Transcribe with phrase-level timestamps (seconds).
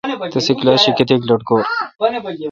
[0.33, 1.63] تسے°کلاس شی کتیک لٹکور۔